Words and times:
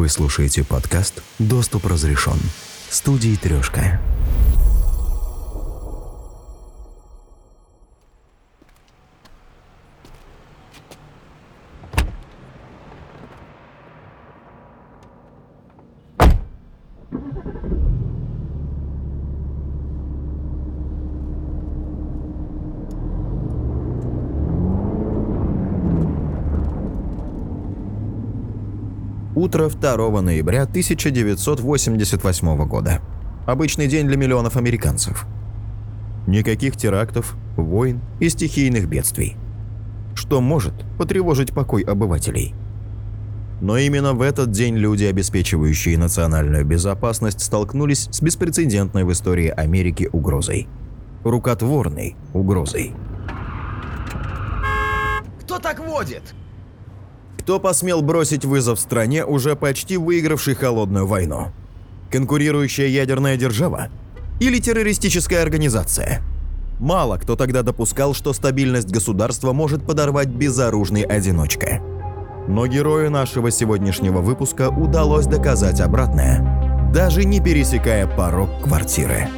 Вы 0.00 0.08
слушаете 0.08 0.64
подкаст 0.64 1.22
«Доступ 1.38 1.84
разрешен» 1.84 2.40
студии 2.88 3.36
«Трешка». 3.36 4.00
Утро 29.50 29.68
2 29.68 30.20
ноября 30.20 30.62
1988 30.62 32.68
года. 32.68 33.00
Обычный 33.46 33.88
день 33.88 34.06
для 34.06 34.16
миллионов 34.16 34.56
американцев. 34.56 35.26
Никаких 36.28 36.76
терактов, 36.76 37.34
войн 37.56 38.00
и 38.20 38.28
стихийных 38.28 38.88
бедствий. 38.88 39.36
Что 40.14 40.40
может 40.40 40.74
потревожить 40.96 41.52
покой 41.52 41.82
обывателей? 41.82 42.54
Но 43.60 43.76
именно 43.76 44.12
в 44.12 44.22
этот 44.22 44.52
день 44.52 44.76
люди, 44.76 45.02
обеспечивающие 45.02 45.98
национальную 45.98 46.64
безопасность, 46.64 47.40
столкнулись 47.40 48.08
с 48.12 48.22
беспрецедентной 48.22 49.02
в 49.02 49.10
истории 49.10 49.48
Америки 49.48 50.08
угрозой. 50.12 50.68
Рукотворной 51.24 52.14
угрозой. 52.34 52.92
Кто 55.40 55.58
так 55.58 55.80
водит? 55.80 56.36
Кто 57.50 57.58
посмел 57.58 58.00
бросить 58.00 58.44
вызов 58.44 58.78
стране, 58.78 59.24
уже 59.24 59.56
почти 59.56 59.96
выигравшей 59.96 60.54
холодную 60.54 61.04
войну? 61.04 61.48
Конкурирующая 62.08 62.86
ядерная 62.86 63.36
держава? 63.36 63.88
Или 64.38 64.60
террористическая 64.60 65.42
организация? 65.42 66.22
Мало 66.78 67.16
кто 67.16 67.34
тогда 67.34 67.62
допускал, 67.64 68.14
что 68.14 68.32
стабильность 68.34 68.92
государства 68.92 69.52
может 69.52 69.84
подорвать 69.84 70.28
безоружный 70.28 71.02
одиночка. 71.02 71.80
Но 72.46 72.68
герою 72.68 73.10
нашего 73.10 73.50
сегодняшнего 73.50 74.20
выпуска 74.20 74.68
удалось 74.70 75.26
доказать 75.26 75.80
обратное, 75.80 76.92
даже 76.94 77.24
не 77.24 77.40
пересекая 77.40 78.06
порог 78.06 78.62
квартиры. 78.62 79.28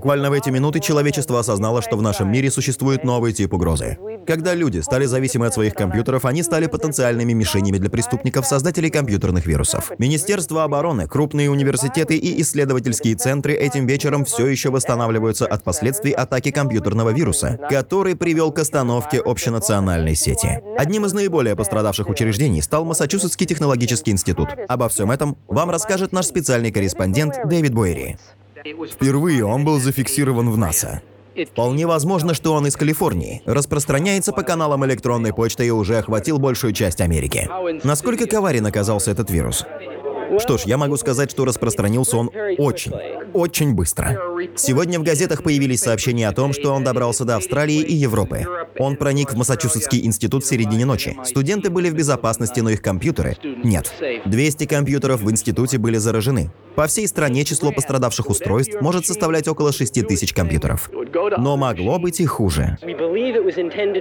Буквально 0.00 0.30
в 0.30 0.32
эти 0.32 0.48
минуты 0.48 0.80
человечество 0.80 1.40
осознало, 1.40 1.82
что 1.82 1.94
в 1.94 2.00
нашем 2.00 2.32
мире 2.32 2.50
существует 2.50 3.04
новый 3.04 3.34
тип 3.34 3.52
угрозы. 3.52 3.98
Когда 4.26 4.54
люди 4.54 4.78
стали 4.78 5.04
зависимы 5.04 5.44
от 5.44 5.52
своих 5.52 5.74
компьютеров, 5.74 6.24
они 6.24 6.42
стали 6.42 6.68
потенциальными 6.68 7.34
мишенями 7.34 7.76
для 7.76 7.90
преступников, 7.90 8.46
создателей 8.46 8.88
компьютерных 8.88 9.44
вирусов. 9.44 9.92
Министерство 9.98 10.64
обороны, 10.64 11.06
крупные 11.06 11.50
университеты 11.50 12.16
и 12.16 12.40
исследовательские 12.40 13.14
центры 13.14 13.52
этим 13.52 13.86
вечером 13.86 14.24
все 14.24 14.46
еще 14.46 14.70
восстанавливаются 14.70 15.46
от 15.46 15.62
последствий 15.64 16.12
атаки 16.12 16.50
компьютерного 16.50 17.10
вируса, 17.10 17.58
который 17.68 18.16
привел 18.16 18.52
к 18.52 18.58
остановке 18.58 19.20
общенациональной 19.20 20.14
сети. 20.14 20.62
Одним 20.78 21.04
из 21.04 21.12
наиболее 21.12 21.56
пострадавших 21.56 22.08
учреждений 22.08 22.62
стал 22.62 22.86
Массачусетский 22.86 23.44
технологический 23.44 24.12
институт. 24.12 24.48
Обо 24.66 24.88
всем 24.88 25.10
этом 25.10 25.36
вам 25.46 25.68
расскажет 25.68 26.12
наш 26.12 26.24
специальный 26.24 26.72
корреспондент 26.72 27.34
Дэвид 27.44 27.74
Бойри. 27.74 28.16
Впервые 28.64 29.44
он 29.44 29.64
был 29.64 29.78
зафиксирован 29.80 30.50
в 30.50 30.58
НАСА. 30.58 31.02
Вполне 31.52 31.86
возможно, 31.86 32.34
что 32.34 32.52
он 32.52 32.66
из 32.66 32.76
Калифорнии, 32.76 33.42
распространяется 33.46 34.32
по 34.32 34.42
каналам 34.42 34.84
электронной 34.84 35.32
почты 35.32 35.66
и 35.66 35.70
уже 35.70 35.98
охватил 35.98 36.38
большую 36.38 36.72
часть 36.72 37.00
Америки. 37.00 37.48
Насколько 37.84 38.26
коварен 38.26 38.66
оказался 38.66 39.10
этот 39.12 39.30
вирус? 39.30 39.64
Что 40.38 40.58
ж, 40.58 40.62
я 40.66 40.76
могу 40.76 40.96
сказать, 40.96 41.30
что 41.30 41.44
распространился 41.44 42.16
он 42.16 42.30
очень, 42.58 42.92
очень 43.32 43.74
быстро. 43.74 44.18
Сегодня 44.56 44.98
в 44.98 45.02
газетах 45.02 45.42
появились 45.42 45.80
сообщения 45.80 46.28
о 46.28 46.32
том, 46.32 46.52
что 46.52 46.72
он 46.72 46.84
добрался 46.84 47.24
до 47.24 47.36
Австралии 47.36 47.80
и 47.80 47.94
Европы. 47.94 48.46
Он 48.78 48.96
проник 48.96 49.32
в 49.32 49.36
Массачусетский 49.36 50.04
институт 50.04 50.44
в 50.44 50.46
середине 50.46 50.84
ночи. 50.84 51.16
Студенты 51.24 51.70
были 51.70 51.90
в 51.90 51.94
безопасности, 51.94 52.60
но 52.60 52.70
их 52.70 52.82
компьютеры– 52.82 53.36
нет. 53.64 53.92
200 54.26 54.66
компьютеров 54.66 55.22
в 55.22 55.30
институте 55.30 55.78
были 55.78 55.96
заражены. 55.96 56.50
По 56.76 56.86
всей 56.86 57.06
стране 57.08 57.44
число 57.44 57.72
пострадавших 57.72 58.30
устройств 58.30 58.80
может 58.80 59.06
составлять 59.06 59.48
около 59.48 59.72
6 59.72 60.06
тысяч 60.06 60.32
компьютеров. 60.32 60.90
Но 61.38 61.56
могло 61.56 61.98
быть 61.98 62.20
и 62.20 62.26
хуже. 62.26 62.78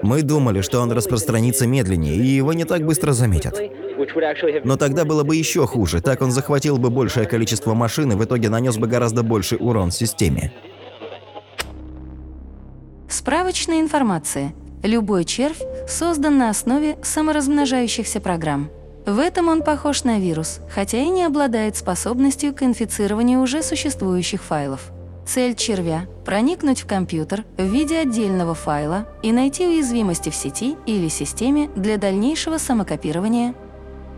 Мы 0.03 0.22
думали, 0.22 0.61
что 0.61 0.79
он 0.79 0.91
распространится 0.91 1.67
медленнее, 1.67 2.16
и 2.16 2.25
его 2.25 2.53
не 2.53 2.66
так 2.66 2.85
быстро 2.85 3.11
заметят. 3.13 3.59
Но 4.63 4.77
тогда 4.77 5.05
было 5.05 5.23
бы 5.23 5.35
еще 5.35 5.65
хуже, 5.67 6.01
так 6.01 6.21
он 6.21 6.31
захватил 6.31 6.77
бы 6.77 6.89
большее 6.89 7.25
количество 7.25 7.73
машин 7.73 8.11
и 8.11 8.15
в 8.15 8.23
итоге 8.23 8.49
нанес 8.49 8.77
бы 8.77 8.87
гораздо 8.87 9.23
больший 9.23 9.57
урон 9.59 9.91
системе. 9.91 10.51
Справочная 13.09 13.81
информация. 13.81 14.53
Любой 14.83 15.25
червь 15.25 15.61
создан 15.87 16.37
на 16.37 16.49
основе 16.49 16.97
саморазмножающихся 17.03 18.21
программ. 18.21 18.69
В 19.05 19.17
этом 19.19 19.47
он 19.47 19.63
похож 19.63 20.03
на 20.03 20.19
вирус, 20.19 20.59
хотя 20.69 20.99
и 20.99 21.09
не 21.09 21.23
обладает 21.23 21.75
способностью 21.75 22.53
к 22.53 22.63
инфицированию 22.63 23.41
уже 23.41 23.63
существующих 23.63 24.43
файлов. 24.43 24.91
Цель 25.25 25.55
червя– 25.55 26.05
проникнуть 26.25 26.81
в 26.81 26.87
компьютер 26.87 27.43
в 27.57 27.63
виде 27.63 27.97
отдельного 27.99 28.55
файла 28.55 29.07
и 29.21 29.31
найти 29.31 29.67
уязвимости 29.67 30.29
в 30.29 30.35
сети 30.35 30.75
или 30.85 31.07
системе 31.07 31.69
для 31.75 31.97
дальнейшего 31.97 32.57
самокопирования. 32.57 33.53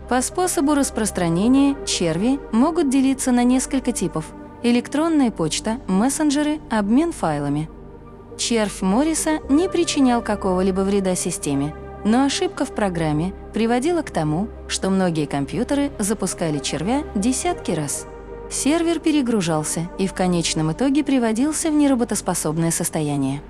По 0.08 0.20
способу 0.20 0.74
распространения 0.74 1.76
черви 1.86 2.38
могут 2.52 2.90
делиться 2.90 3.32
на 3.32 3.44
несколько 3.44 3.92
типов– 3.92 4.26
электронная 4.62 5.30
почта, 5.30 5.78
мессенджеры, 5.86 6.60
обмен 6.70 7.12
файлами. 7.12 7.68
Червь 8.36 8.82
Морриса 8.82 9.38
не 9.48 9.68
причинял 9.68 10.22
какого-либо 10.22 10.80
вреда 10.80 11.14
системе– 11.14 11.74
но 12.04 12.24
ошибка 12.24 12.64
в 12.64 12.74
программе 12.74 13.32
приводила 13.52 14.02
к 14.02 14.10
тому, 14.10 14.48
что 14.68 14.90
многие 14.90 15.26
компьютеры 15.26 15.90
запускали 15.98 16.58
червя 16.58 17.02
десятки 17.14 17.72
раз. 17.72 18.06
Сервер 18.50 18.98
перегружался 18.98 19.88
и 19.98 20.06
в 20.06 20.12
конечном 20.12 20.72
итоге 20.72 21.04
приводился 21.04 21.70
в 21.70 21.74
неработоспособное 21.74 22.70
состояние. 22.70 23.40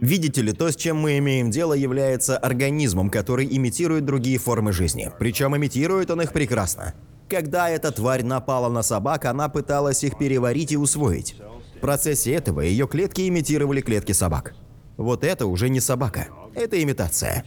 Видите 0.00 0.42
ли, 0.42 0.52
то, 0.52 0.70
с 0.70 0.76
чем 0.76 0.98
мы 0.98 1.18
имеем 1.18 1.50
дело, 1.50 1.72
является 1.72 2.38
организмом, 2.38 3.10
который 3.10 3.46
имитирует 3.50 4.04
другие 4.04 4.38
формы 4.38 4.72
жизни. 4.72 5.10
Причем 5.18 5.56
имитирует 5.56 6.10
он 6.10 6.20
их 6.22 6.32
прекрасно. 6.32 6.94
Когда 7.28 7.68
эта 7.68 7.90
тварь 7.90 8.22
напала 8.22 8.68
на 8.68 8.82
собак, 8.82 9.24
она 9.24 9.48
пыталась 9.48 10.04
их 10.04 10.16
переварить 10.16 10.72
и 10.72 10.76
усвоить. 10.76 11.36
В 11.76 11.80
процессе 11.80 12.32
этого 12.32 12.60
ее 12.60 12.86
клетки 12.86 13.28
имитировали 13.28 13.80
клетки 13.80 14.12
собак. 14.12 14.54
Вот 14.96 15.24
это 15.24 15.46
уже 15.46 15.68
не 15.68 15.80
собака, 15.80 16.28
это 16.54 16.82
имитация. 16.82 17.44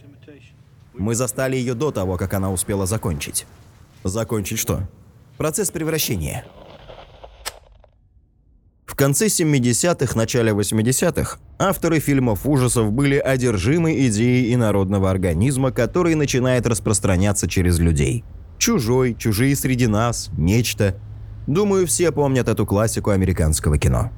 Мы 0.93 1.15
застали 1.15 1.55
ее 1.55 1.73
до 1.73 1.91
того, 1.91 2.17
как 2.17 2.33
она 2.33 2.51
успела 2.51 2.85
закончить. 2.85 3.45
Закончить 4.03 4.59
что? 4.59 4.87
Процесс 5.37 5.71
превращения. 5.71 6.45
В 8.85 8.95
конце 8.95 9.27
70-х, 9.27 10.17
начале 10.17 10.51
80-х 10.51 11.39
авторы 11.61 11.99
фильмов 11.99 12.45
ужасов 12.45 12.91
были 12.91 13.17
одержимы 13.17 14.07
идеей 14.07 14.53
инородного 14.53 15.11
организма, 15.11 15.71
который 15.71 16.15
начинает 16.15 16.65
распространяться 16.65 17.47
через 17.47 17.79
людей. 17.79 18.23
Чужой, 18.57 19.15
чужие 19.17 19.55
среди 19.55 19.87
нас, 19.87 20.29
нечто. 20.37 20.95
Думаю, 21.47 21.87
все 21.87 22.11
помнят 22.11 22.47
эту 22.47 22.65
классику 22.65 23.11
американского 23.11 23.77
кино. 23.77 24.11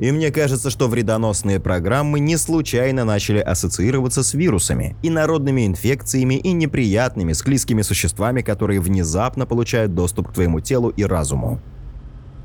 И 0.00 0.10
мне 0.10 0.30
кажется, 0.30 0.70
что 0.70 0.88
вредоносные 0.88 1.60
программы 1.60 2.18
не 2.18 2.36
случайно 2.36 3.04
начали 3.04 3.38
ассоциироваться 3.38 4.22
с 4.22 4.34
вирусами, 4.34 4.96
и 5.02 5.10
народными 5.10 5.66
инфекциями, 5.66 6.34
и 6.34 6.52
неприятными 6.52 7.34
склизкими 7.34 7.82
существами, 7.82 8.42
которые 8.42 8.80
внезапно 8.80 9.46
получают 9.46 9.94
доступ 9.94 10.28
к 10.28 10.32
твоему 10.32 10.60
телу 10.60 10.88
и 10.88 11.04
разуму. 11.04 11.60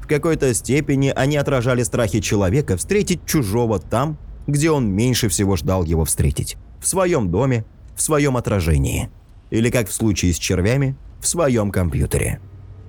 В 0.02 0.08
какой-то 0.08 0.54
степени 0.54 1.12
они 1.16 1.38
отражали 1.38 1.84
страхи 1.84 2.20
человека 2.20 2.78
встретить 2.78 3.26
чужого 3.26 3.80
там, 3.80 4.18
где 4.48 4.72
он 4.72 4.90
меньше 4.90 5.30
всего 5.30 5.56
ждал 5.56 5.84
его 5.84 6.06
встретить. 6.06 6.58
В 6.80 6.88
своем 6.88 7.30
доме, 7.30 7.66
в 7.96 8.02
своем 8.02 8.38
отражении. 8.38 9.10
Или, 9.50 9.70
как 9.70 9.90
в 9.90 9.94
случае 9.94 10.34
с 10.34 10.38
червями, 10.38 10.96
в 11.20 11.28
своем 11.28 11.72
компьютере. 11.72 12.40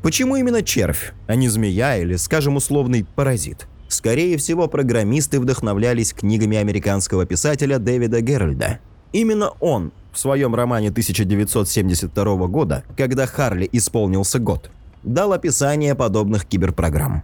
Почему 0.03 0.37
именно 0.37 0.63
червь, 0.63 1.13
а 1.27 1.35
не 1.35 1.49
змея 1.49 1.97
или, 1.97 2.17
скажем, 2.17 2.57
условный 2.57 3.05
паразит? 3.05 3.67
Скорее 3.89 4.37
всего, 4.37 4.69
программисты 4.69 5.41
вдохновлялись 5.41 6.13
книгами 6.13 6.57
американского 6.57 7.27
писателя 7.27 7.79
Дэвида 7.79 8.21
Геральда. 8.21 8.81
Именно 9.13 9.51
он 9.61 9.93
в 10.13 10.19
своем 10.19 10.55
романе 10.55 10.91
1972 10.91 12.47
года, 12.47 12.85
когда 12.97 13.27
Харли 13.27 13.69
исполнился 13.73 14.39
год, 14.39 14.71
дал 15.03 15.33
описание 15.33 15.95
подобных 15.95 16.45
киберпрограмм. 16.45 17.23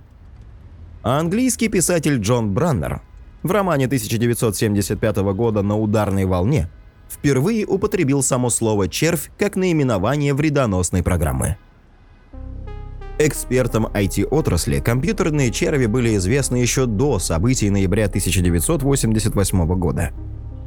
А 1.02 1.18
английский 1.18 1.68
писатель 1.68 2.18
Джон 2.18 2.54
Браннер 2.54 3.02
в 3.44 3.50
романе 3.52 3.86
1975 3.86 5.16
года 5.34 5.62
«На 5.62 5.78
ударной 5.78 6.24
волне» 6.24 6.68
впервые 7.08 7.66
употребил 7.66 8.22
само 8.22 8.50
слово 8.50 8.88
«червь» 8.88 9.30
как 9.38 9.54
наименование 9.54 10.34
вредоносной 10.34 11.04
программы. 11.04 11.58
Экспертам 13.18 13.86
IT-отрасли 13.86 14.80
компьютерные 14.80 15.52
черви 15.52 15.86
были 15.86 16.16
известны 16.16 16.56
еще 16.56 16.86
до 16.86 17.20
событий 17.20 17.70
ноября 17.70 18.06
1988 18.06 19.66
года. 19.78 20.10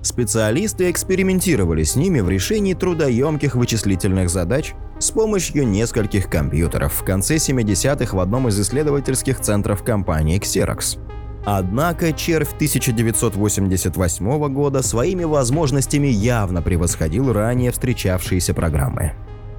Специалисты 0.03 0.89
экспериментировали 0.89 1.83
с 1.83 1.97
ними 1.97 2.21
в 2.21 2.29
решении 2.29 2.73
трудоемких 2.73 3.55
вычислительных 3.55 4.29
задач 4.29 4.73
с 4.99 5.11
помощью 5.11 5.67
нескольких 5.67 6.29
компьютеров 6.29 6.93
в 6.93 7.03
конце 7.03 7.35
70-х 7.35 8.15
в 8.15 8.19
одном 8.19 8.47
из 8.47 8.57
исследовательских 8.61 9.41
центров 9.41 9.83
компании 9.83 10.39
Xerox. 10.39 11.16
Однако 11.49 12.11
червь 12.11 12.51
1988 12.55 14.49
года 14.49 14.83
своими 14.83 15.23
возможностями 15.23 16.07
явно 16.07 16.61
превосходил 16.61 17.31
ранее 17.31 17.71
встречавшиеся 17.71 18.53
программы. 18.53 19.13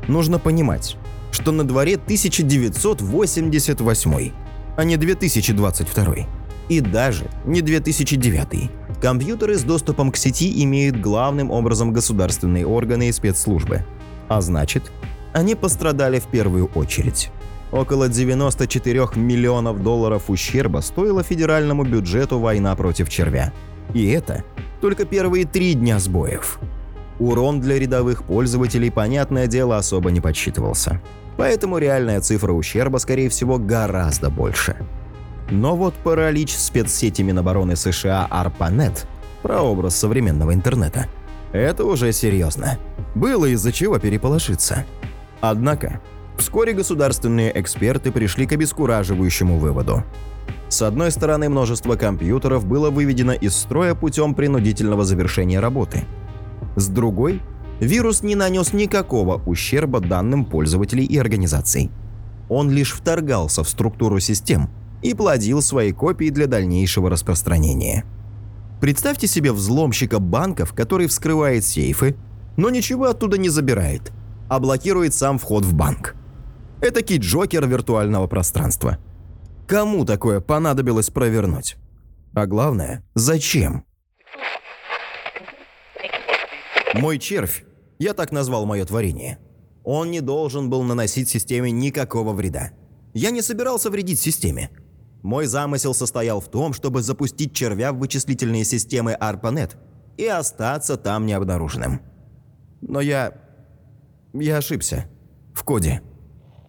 Нужно 0.06 0.38
понимать, 0.38 0.99
что 1.31 1.50
на 1.50 1.64
дворе 1.64 1.94
1988, 1.94 4.32
а 4.76 4.85
не 4.85 4.99
2022. 4.99 6.17
И 6.69 6.81
даже 6.81 7.25
не 7.46 7.62
2009. 7.62 8.70
Компьютеры 9.00 9.56
с 9.56 9.62
доступом 9.62 10.12
к 10.12 10.19
сети 10.19 10.62
имеют 10.64 11.00
главным 11.00 11.50
образом 11.50 11.94
государственные 11.94 12.67
органы 12.67 13.08
и 13.08 13.12
спецслужбы. 13.12 13.87
А 14.29 14.43
значит, 14.43 14.93
они 15.32 15.55
пострадали 15.55 16.20
в 16.20 16.26
первую 16.26 16.67
очередь. 16.75 17.31
Около 17.70 18.08
94 18.08 19.08
миллионов 19.16 19.82
долларов 19.82 20.30
ущерба 20.30 20.80
стоила 20.80 21.22
федеральному 21.22 21.84
бюджету 21.84 22.38
война 22.38 22.74
против 22.76 23.10
червя. 23.10 23.52
И 23.92 24.08
это 24.08 24.44
только 24.80 25.04
первые 25.04 25.44
три 25.44 25.74
дня 25.74 25.98
сбоев. 25.98 26.58
Урон 27.18 27.60
для 27.60 27.78
рядовых 27.78 28.24
пользователей, 28.24 28.90
понятное 28.90 29.46
дело, 29.46 29.76
особо 29.76 30.10
не 30.10 30.20
подсчитывался. 30.20 31.00
Поэтому 31.36 31.78
реальная 31.78 32.20
цифра 32.20 32.52
ущерба, 32.52 32.98
скорее 32.98 33.28
всего, 33.28 33.58
гораздо 33.58 34.30
больше. 34.30 34.76
Но 35.50 35.76
вот 35.76 35.94
паралич 35.94 36.54
спецсети 36.54 37.22
Минобороны 37.22 37.76
США 37.76 38.28
ARPANET, 38.30 39.06
прообраз 39.42 39.96
современного 39.96 40.54
интернета, 40.54 41.06
это 41.52 41.84
уже 41.84 42.12
серьезно. 42.12 42.78
Было 43.14 43.46
из-за 43.46 43.72
чего 43.72 43.98
переполошиться. 43.98 44.84
Однако, 45.40 46.00
вскоре 46.38 46.73
государственные 46.73 47.58
эксперты 47.61 48.11
пришли 48.11 48.46
к 48.46 48.52
обескураживающему 48.52 49.58
выводу. 49.58 50.05
С 50.69 50.82
одной 50.82 51.11
стороны, 51.11 51.49
множество 51.49 51.96
компьютеров 51.96 52.67
было 52.67 52.90
выведено 52.90 53.32
из 53.32 53.56
строя 53.56 53.94
путем 53.94 54.35
принудительного 54.35 55.05
завершения 55.05 55.61
работы. 55.61 56.05
С 56.76 56.88
другой, 56.88 57.40
вирус 57.81 58.23
не 58.23 58.35
нанес 58.35 58.73
никакого 58.73 59.43
ущерба 59.46 60.00
данным 60.00 60.44
пользователей 60.44 61.05
и 61.05 61.17
организаций. 61.17 61.90
Он 62.49 62.70
лишь 62.70 62.93
вторгался 62.93 63.62
в 63.62 63.69
структуру 63.69 64.20
систем 64.20 64.70
и 65.02 65.14
плодил 65.14 65.62
свои 65.62 65.93
копии 65.93 66.31
для 66.31 66.46
дальнейшего 66.46 67.11
распространения. 67.11 68.05
Представьте 68.81 69.26
себе 69.26 69.52
взломщика 69.52 70.19
банков, 70.19 70.73
который 70.73 71.08
вскрывает 71.08 71.64
сейфы, 71.64 72.17
но 72.56 72.70
ничего 72.70 73.06
оттуда 73.06 73.38
не 73.38 73.49
забирает, 73.49 74.12
а 74.49 74.61
блокирует 74.61 75.14
сам 75.14 75.38
вход 75.38 75.64
в 75.64 75.75
банк. 75.75 76.14
Это 76.80 77.02
кит-джокер 77.02 77.66
виртуального 77.66 78.26
пространства. 78.28 78.98
Кому 79.66 80.04
такое 80.04 80.40
понадобилось 80.40 81.10
провернуть? 81.10 81.76
А 82.34 82.46
главное, 82.46 83.04
зачем? 83.14 83.84
Мой 86.94 87.19
червь, 87.19 87.64
я 87.98 88.14
так 88.14 88.32
назвал 88.32 88.64
мое 88.64 88.84
творение, 88.84 89.38
он 89.84 90.10
не 90.10 90.20
должен 90.20 90.70
был 90.70 90.82
наносить 90.82 91.28
системе 91.28 91.70
никакого 91.70 92.32
вреда. 92.32 92.70
Я 93.12 93.30
не 93.30 93.42
собирался 93.42 93.90
вредить 93.90 94.20
системе. 94.20 94.70
Мой 95.22 95.46
замысел 95.46 95.94
состоял 95.94 96.40
в 96.40 96.48
том, 96.48 96.72
чтобы 96.72 97.02
запустить 97.02 97.52
червя 97.52 97.92
в 97.92 97.98
вычислительные 97.98 98.64
системы 98.64 99.16
ARPANET 99.20 99.76
и 100.16 100.26
остаться 100.26 100.96
там 100.96 101.26
необнаруженным. 101.26 102.00
Но 102.80 103.00
я... 103.00 103.32
я 104.32 104.58
ошибся. 104.58 105.06
В 105.54 105.64
коде. 105.64 106.02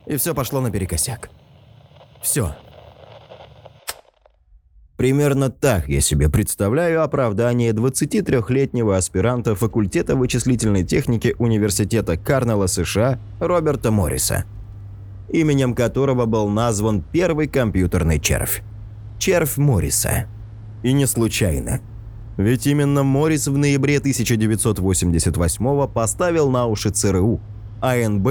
И 0.09 0.17
все 0.17 0.33
пошло 0.33 0.59
наперекосяк. 0.59 1.29
Все. 2.21 2.56
Примерно 4.97 5.51
так 5.51 5.88
я 5.88 6.01
себе 6.01 6.29
представляю 6.29 7.03
оправдание 7.03 7.71
23-летнего 7.71 8.97
аспиранта 8.97 9.56
факультета 9.56 10.15
вычислительной 10.15 10.83
техники 10.83 11.35
Университета 11.38 12.17
Карнелла 12.17 12.65
США 12.65 13.19
Роберта 13.39 13.91
Морриса, 13.91 14.45
именем 15.29 15.75
которого 15.75 16.25
был 16.25 16.50
назван 16.50 17.03
первый 17.03 17.47
компьютерный 17.47 18.19
червь. 18.19 18.63
Червь 19.19 19.57
Морриса. 19.57 20.25
И 20.81 20.91
не 20.91 21.06
случайно. 21.06 21.81
Ведь 22.35 22.65
именно 22.65 23.03
Моррис 23.03 23.47
в 23.47 23.56
ноябре 23.56 24.00
1988 24.00 25.88
поставил 25.88 26.50
на 26.50 26.65
уши 26.65 26.89
ЦРУ, 26.89 27.39
АНБ 27.79 28.27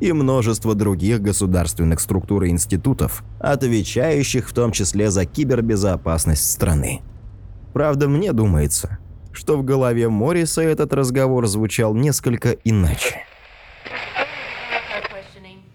и 0.00 0.12
множество 0.12 0.74
других 0.74 1.20
государственных 1.22 2.00
структур 2.00 2.44
и 2.44 2.50
институтов, 2.50 3.24
отвечающих 3.40 4.48
в 4.48 4.52
том 4.52 4.72
числе 4.72 5.10
за 5.10 5.24
кибербезопасность 5.24 6.50
страны. 6.50 7.02
Правда, 7.72 8.08
мне 8.08 8.32
думается, 8.32 8.98
что 9.32 9.56
в 9.56 9.64
голове 9.64 10.08
Морриса 10.08 10.62
этот 10.62 10.92
разговор 10.92 11.46
звучал 11.46 11.94
несколько 11.94 12.50
иначе. 12.64 13.22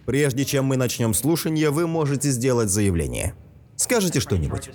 Прежде 0.05 0.45
чем 0.45 0.65
мы 0.65 0.77
начнем 0.77 1.13
слушание, 1.13 1.69
вы 1.69 1.87
можете 1.87 2.31
сделать 2.31 2.69
заявление. 2.69 3.33
Скажите 3.75 4.19
что-нибудь. 4.19 4.69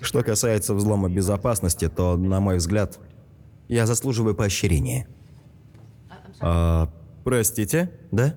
Что 0.00 0.22
касается 0.22 0.74
взлома 0.74 1.08
безопасности, 1.08 1.88
то, 1.88 2.16
на 2.16 2.40
мой 2.40 2.56
взгляд, 2.56 2.98
я 3.68 3.86
заслуживаю 3.86 4.34
поощрения. 4.34 5.08
А, 6.40 6.90
простите, 7.24 7.90
да? 8.12 8.34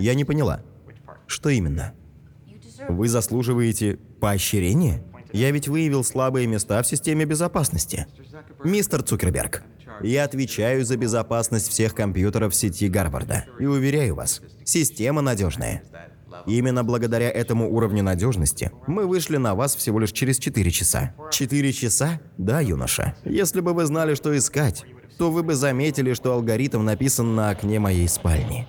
Я 0.00 0.14
не 0.14 0.24
поняла. 0.24 0.62
Что 1.26 1.48
именно? 1.50 1.94
Вы 2.88 3.08
заслуживаете 3.08 3.98
поощрения? 4.20 5.04
Я 5.32 5.50
ведь 5.50 5.68
выявил 5.68 6.02
слабые 6.02 6.46
места 6.46 6.82
в 6.82 6.86
системе 6.86 7.24
безопасности. 7.24 8.06
Мистер 8.64 9.02
Цукерберг, 9.02 9.62
я 10.02 10.24
отвечаю 10.24 10.84
за 10.84 10.96
безопасность 10.96 11.68
всех 11.68 11.94
компьютеров 11.94 12.54
сети 12.54 12.88
Гарварда. 12.88 13.44
И 13.58 13.66
уверяю 13.66 14.16
вас, 14.16 14.40
система 14.64 15.20
надежная. 15.20 15.82
Именно 16.46 16.84
благодаря 16.84 17.30
этому 17.30 17.70
уровню 17.70 18.02
надежности 18.02 18.72
мы 18.86 19.06
вышли 19.06 19.36
на 19.36 19.54
вас 19.54 19.76
всего 19.76 19.98
лишь 19.98 20.12
через 20.12 20.38
4 20.38 20.70
часа. 20.70 21.14
4 21.30 21.72
часа? 21.72 22.20
Да, 22.38 22.60
юноша. 22.60 23.14
Если 23.24 23.60
бы 23.60 23.74
вы 23.74 23.84
знали, 23.84 24.14
что 24.14 24.36
искать, 24.36 24.84
то 25.18 25.30
вы 25.30 25.42
бы 25.42 25.54
заметили, 25.54 26.14
что 26.14 26.32
алгоритм 26.32 26.84
написан 26.84 27.34
на 27.34 27.50
окне 27.50 27.78
моей 27.78 28.08
спальни. 28.08 28.66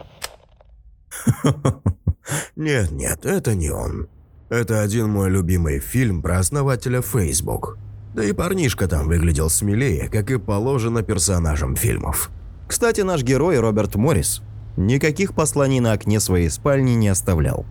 Нет, 2.55 2.91
нет, 2.91 3.25
это 3.25 3.55
не 3.55 3.69
он. 3.69 4.07
Это 4.49 4.81
один 4.81 5.09
мой 5.09 5.29
любимый 5.29 5.79
фильм 5.79 6.21
про 6.21 6.39
основателя 6.39 7.01
Facebook. 7.01 7.77
Да 8.13 8.23
и 8.23 8.33
парнишка 8.33 8.87
там 8.87 9.07
выглядел 9.07 9.49
смелее, 9.49 10.09
как 10.09 10.29
и 10.29 10.37
положено 10.37 11.01
персонажам 11.01 11.75
фильмов. 11.75 12.29
Кстати, 12.67 13.01
наш 13.01 13.23
герой 13.23 13.59
Роберт 13.59 13.95
Моррис 13.95 14.41
никаких 14.77 15.33
посланий 15.33 15.79
на 15.79 15.93
окне 15.93 16.19
своей 16.19 16.49
спальни 16.49 16.91
не 16.91 17.07
оставлял. 17.07 17.65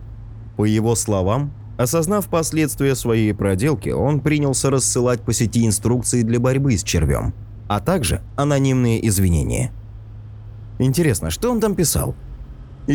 По 0.57 0.65
его 0.65 0.95
словам, 0.95 1.53
осознав 1.77 2.27
последствия 2.27 2.95
своей 2.95 3.33
проделки, 3.33 3.89
он 3.89 4.19
принялся 4.19 4.69
рассылать 4.69 5.21
по 5.21 5.33
сети 5.33 5.65
инструкции 5.65 6.23
для 6.23 6.39
борьбы 6.39 6.77
с 6.77 6.83
червем, 6.83 7.33
а 7.67 7.79
также 7.79 8.21
анонимные 8.35 9.07
извинения. 9.07 9.71
Интересно, 10.79 11.29
что 11.29 11.51
он 11.51 11.59
там 11.59 11.75
писал? 11.75 12.15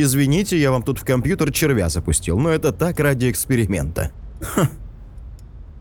Извините, 0.02 0.58
я 0.58 0.70
вам 0.70 0.82
тут 0.82 0.98
в 0.98 1.04
компьютер 1.04 1.52
червя 1.52 1.88
запустил, 1.88 2.38
но 2.38 2.50
это 2.50 2.72
так 2.72 3.00
ради 3.00 3.30
эксперимента. 3.30 4.12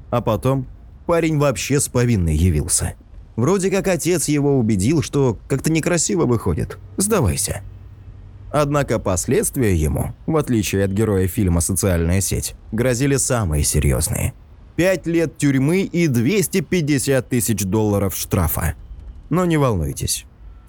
А 0.09 0.21
потом 0.21 0.67
Парень 1.05 1.37
вообще 1.37 1.79
с 1.79 1.87
повинной 1.87 2.35
явился. 2.35 2.95
Вроде 3.35 3.69
как 3.69 3.87
отец 3.87 4.27
его 4.27 4.57
убедил, 4.57 5.03
что 5.03 5.37
как-то 5.47 5.71
некрасиво 5.71 6.25
выходит. 6.25 6.79
Сдавайся. 6.97 7.61
Однако 8.51 8.97
последствия 8.97 9.75
ему, 9.75 10.15
в 10.25 10.37
отличие 10.37 10.85
от 10.85 10.91
героя 10.91 11.27
фильма 11.27 11.59
«Социальная 11.59 12.21
сеть», 12.21 12.55
грозили 12.71 13.17
самые 13.17 13.63
серьезные. 13.63 14.33
Пять 14.75 15.05
лет 15.05 15.37
тюрьмы 15.37 15.81
и 15.81 16.07
250 16.07 17.29
тысяч 17.29 17.63
долларов 17.63 18.15
штрафа. 18.15 18.75
Но 19.29 19.45
не 19.45 19.57
волнуйтесь. 19.57 20.25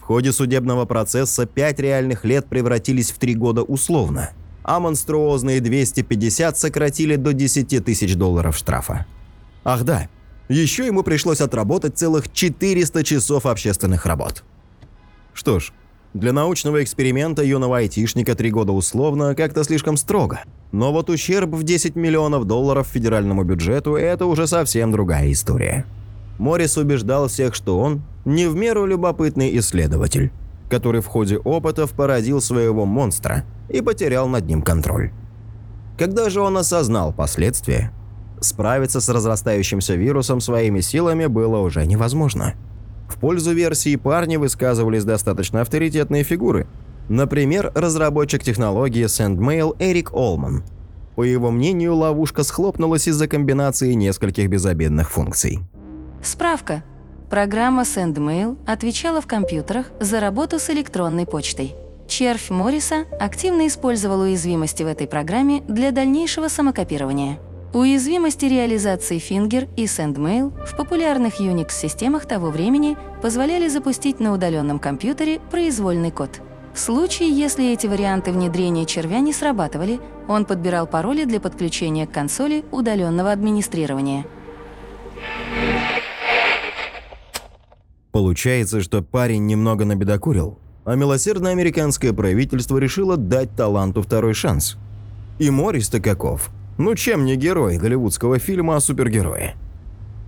В 0.07 0.09
ходе 0.09 0.33
судебного 0.33 0.85
процесса 0.85 1.47
пять 1.47 1.81
реальных 1.81 2.25
лет 2.25 2.47
превратились 2.47 3.11
в 3.11 3.19
три 3.19 3.35
года 3.35 3.65
условно, 3.65 4.31
а 4.63 4.79
монструозные 4.79 5.61
250 5.61 6.57
сократили 6.57 7.17
до 7.17 7.33
10 7.33 7.85
тысяч 7.85 8.15
долларов 8.15 8.57
штрафа. 8.57 9.05
Ах 9.65 9.83
да, 9.83 10.09
еще 10.49 10.87
ему 10.87 11.03
пришлось 11.03 11.41
отработать 11.41 11.99
целых 11.99 12.33
400 12.33 13.03
часов 13.03 13.47
общественных 13.47 14.07
работ. 14.07 14.45
Что 15.35 15.59
ж, 15.59 15.73
для 16.15 16.33
научного 16.33 16.85
эксперимента 16.85 17.43
юного 17.43 17.79
айтишника 17.79 18.37
три 18.37 18.53
года 18.53 18.71
условно 18.71 19.35
как-то 19.35 19.65
слишком 19.65 19.97
строго. 19.97 20.45
Но 20.71 20.93
вот 20.93 21.11
ущерб 21.11 21.51
в 21.51 21.65
10 21.65 21.97
миллионов 21.97 22.45
долларов 22.45 22.87
федеральному 22.87 23.43
бюджету– 23.43 23.97
это 23.97 24.27
уже 24.27 24.47
совсем 24.47 24.93
другая 24.93 25.33
история. 25.33 25.85
Моррис 26.39 26.77
убеждал 26.77 27.29
всех, 27.29 27.55
что 27.55 27.79
он 27.79 28.03
не 28.25 28.47
в 28.47 28.55
меру 28.55 28.87
любопытный 28.87 29.57
исследователь, 29.59 30.31
который 30.69 31.01
в 31.01 31.07
ходе 31.07 31.39
опытов 31.39 31.93
породил 31.93 32.41
своего 32.41 32.85
монстра 32.85 33.45
и 33.69 33.81
потерял 33.81 34.29
над 34.29 34.47
ним 34.47 34.63
контроль. 34.63 35.13
Когда 35.99 36.29
же 36.29 36.41
он 36.41 36.59
осознал 36.59 37.13
последствия, 37.13 37.93
Справиться 38.41 39.01
с 39.01 39.09
разрастающимся 39.09 39.95
вирусом 39.95 40.41
своими 40.41 40.81
силами 40.81 41.27
было 41.27 41.59
уже 41.59 41.87
невозможно. 41.87 42.55
В 43.09 43.19
пользу 43.19 43.53
версии 43.53 43.97
парни 43.97 44.37
высказывались 44.37 45.05
достаточно 45.05 45.63
авторитетные 45.63 46.23
фигуры. 46.23 46.67
Например, 47.09 47.73
разработчик 47.75 48.43
технологии 48.43 49.07
SendMail 49.07 49.77
Эрик 49.79 50.13
Олман. 50.13 50.65
По 51.15 51.23
его 51.23 51.51
мнению, 51.51 51.95
ловушка 51.95 52.43
схлопнулась 52.43 53.09
из-за 53.09 53.27
комбинации 53.27 53.95
нескольких 53.95 54.51
безобидных 54.51 55.11
функций. 55.11 55.61
Справка. 56.27 56.83
Программа 57.31 57.83
SendMail 57.83 58.59
отвечала 58.67 59.21
в 59.21 59.29
компьютерах 59.29 59.93
за 60.01 60.19
работу 60.19 60.59
с 60.59 60.69
электронной 60.71 61.25
почтой. 61.25 61.77
Червь 62.09 62.51
Морриса 62.51 63.05
активно 63.21 63.69
использовал 63.69 64.23
уязвимости 64.23 64.83
в 64.83 64.89
этой 64.89 65.07
программе 65.07 65.61
для 65.69 65.93
дальнейшего 65.93 66.49
самокопирования. 66.49 67.39
Уязвимости 67.73 68.45
реализации 68.47 69.19
Finger 69.19 69.69
и 69.77 69.85
SendMail 69.85 70.67
в 70.67 70.77
популярных 70.77 71.41
Unix-системах 71.41 72.27
того 72.27 72.51
времени 72.51 72.97
позволяли 73.23 73.69
запустить 73.69 74.19
на 74.19 74.33
удаленном 74.33 74.81
компьютере 74.81 75.39
произвольный 75.53 76.11
код. 76.11 76.41
В 76.75 76.81
случае, 76.81 77.31
если 77.31 77.73
эти 77.73 77.87
варианты 77.87 78.33
внедрения 78.33 78.85
червя 78.85 79.21
не 79.21 79.33
срабатывали, 79.33 80.01
он 80.27 80.45
подбирал 80.45 80.89
пароли 80.89 81.25
для 81.25 81.39
подключения 81.39 82.05
к 82.05 82.13
консоли 82.13 82.65
удаленного 82.73 83.31
администрирования. 83.31 84.27
Получается, 88.17 88.81
что 88.81 89.03
парень 89.03 89.45
немного 89.45 89.85
набедокурил, 89.85 90.59
а 90.87 90.95
милосердное 90.95 91.53
американское 91.53 92.15
правительство 92.15 92.79
решило 92.79 93.19
дать 93.19 93.55
таланту 93.55 94.01
второй 94.01 94.33
шанс. 94.33 94.79
И 95.39 95.51
Морис-то 95.51 96.01
каков? 96.01 96.49
Ну 96.79 96.95
чем 96.95 97.27
не 97.27 97.37
герой 97.37 97.77
голливудского 97.77 98.39
фильма 98.39 98.77
о 98.77 98.81
супергерое? 98.81 99.57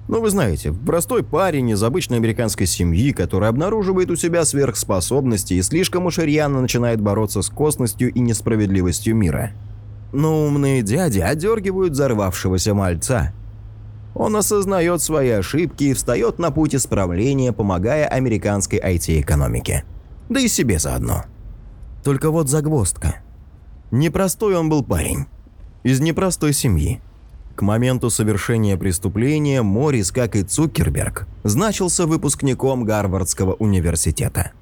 Ну 0.06 0.20
вы 0.20 0.28
знаете, 0.28 0.70
простой 0.70 1.24
парень 1.24 1.70
из 1.70 1.82
обычной 1.82 2.18
американской 2.18 2.66
семьи, 2.66 3.12
который 3.12 3.48
обнаруживает 3.48 4.10
у 4.10 4.16
себя 4.16 4.44
сверхспособности 4.44 5.54
и 5.54 5.62
слишком 5.62 6.04
уж 6.04 6.18
рьяно 6.18 6.60
начинает 6.60 7.00
бороться 7.00 7.40
с 7.40 7.48
косностью 7.48 8.12
и 8.12 8.20
несправедливостью 8.20 9.16
мира. 9.16 9.52
Но 10.12 10.44
умные 10.44 10.82
дяди 10.82 11.20
одергивают 11.20 11.94
взорвавшегося 11.94 12.74
мальца. 12.74 13.32
Он 14.14 14.36
осознает 14.36 15.02
свои 15.02 15.30
ошибки 15.30 15.84
и 15.84 15.94
встает 15.94 16.38
на 16.38 16.50
путь 16.50 16.74
исправления, 16.74 17.52
помогая 17.52 18.06
американской 18.06 18.78
IT-экономике. 18.78 19.84
Да 20.28 20.40
и 20.40 20.48
себе 20.48 20.78
заодно. 20.78 21.24
Только 22.04 22.30
вот 22.30 22.48
загвоздка. 22.48 23.16
Непростой 23.90 24.56
он 24.56 24.68
был 24.68 24.82
парень 24.82 25.26
из 25.82 26.00
непростой 26.00 26.52
семьи. 26.52 27.00
К 27.56 27.62
моменту 27.62 28.10
совершения 28.10 28.76
преступления 28.76 29.62
Моррис, 29.62 30.12
как 30.12 30.36
и 30.36 30.42
Цукерберг, 30.42 31.26
значился 31.44 32.06
выпускником 32.06 32.84
Гарвардского 32.84 33.54
университета. 33.54 34.52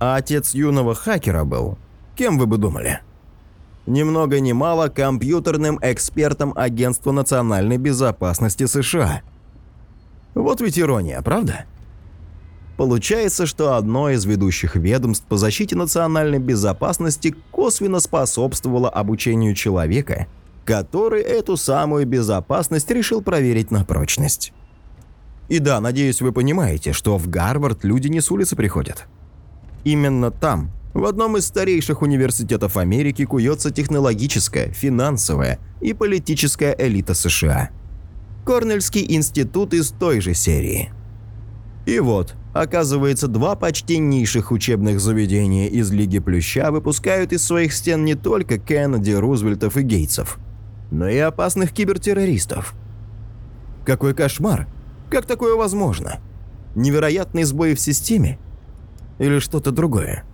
А 0.00 0.16
отец 0.16 0.54
юного 0.54 0.94
хакера 0.94 1.44
был, 1.44 1.78
кем 2.16 2.38
вы 2.38 2.46
бы 2.46 2.58
думали? 2.58 3.00
Ни 3.86 4.02
много 4.02 4.40
ни 4.40 4.52
мало 4.52 4.88
компьютерным 4.88 5.78
экспертом 5.80 6.52
Агентства 6.56 7.12
национальной 7.12 7.78
безопасности 7.78 8.66
США. 8.66 9.22
Вот 10.34 10.60
ведь 10.60 10.78
ирония, 10.78 11.22
правда? 11.22 11.66
Получается, 12.76 13.46
что 13.46 13.76
одно 13.76 14.10
из 14.10 14.24
ведущих 14.24 14.76
ведомств 14.76 15.24
по 15.26 15.36
защите 15.36 15.76
национальной 15.76 16.38
безопасности 16.38 17.34
косвенно 17.50 18.00
способствовало 18.00 18.90
обучению 18.90 19.54
человека– 19.54 20.26
который 20.66 21.22
эту 21.22 21.56
самую 21.56 22.06
безопасность 22.06 22.90
решил 22.90 23.22
проверить 23.22 23.70
на 23.70 23.84
прочность. 23.84 24.52
И 25.48 25.60
да, 25.60 25.80
надеюсь, 25.80 26.20
вы 26.20 26.32
понимаете, 26.32 26.92
что 26.92 27.16
в 27.16 27.28
Гарвард 27.28 27.84
люди 27.84 28.08
не 28.08 28.20
с 28.20 28.30
улицы 28.32 28.56
приходят. 28.56 29.06
Именно 29.84 30.32
там, 30.32 30.72
в 30.96 31.04
одном 31.04 31.36
из 31.36 31.46
старейших 31.46 32.02
университетов 32.02 32.76
Америки, 32.76 33.24
куется 33.24 33.70
технологическая, 33.70 34.70
финансовая 34.72 35.58
и 35.80 35.92
политическая 35.92 36.74
элита 36.78 37.14
США. 37.14 37.70
Корнельский 38.44 39.04
институт 39.08 39.74
из 39.74 39.90
той 39.90 40.20
же 40.20 40.34
серии. 40.34 40.90
И 41.84 42.00
вот, 42.00 42.34
оказывается, 42.52 43.28
два 43.28 43.54
почтеннейших 43.56 44.50
учебных 44.50 45.00
заведения 45.00 45.68
из 45.68 45.90
Лиги 45.92 46.18
Плюща 46.18 46.70
выпускают 46.70 47.32
из 47.32 47.44
своих 47.44 47.72
стен 47.72 48.04
не 48.04 48.14
только 48.14 48.58
Кеннеди, 48.58 49.12
Рузвельтов 49.12 49.76
и 49.76 49.82
Гейтсов– 49.82 50.38
но 50.90 51.08
и 51.08 51.18
опасных 51.18 51.72
кибертеррористов. 51.72 52.74
Какой 53.84 54.14
кошмар! 54.14 54.66
Как 55.10 55.26
такое 55.26 55.54
возможно? 55.54 56.18
Невероятный 56.74 57.44
сбой 57.44 57.74
в 57.74 57.80
системе? 57.80 58.38
Или 59.18 59.38
что-то 59.38 59.70
другое? 59.70 60.24